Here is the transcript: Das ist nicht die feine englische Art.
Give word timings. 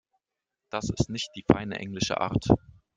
Das 0.71 0.89
ist 0.89 1.11
nicht 1.11 1.29
die 1.35 1.45
feine 1.47 1.77
englische 1.77 2.19
Art. 2.19 2.47